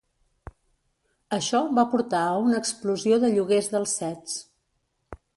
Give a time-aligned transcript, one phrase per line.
[1.35, 4.39] Això va portar a una explosió de lloguers dels sets.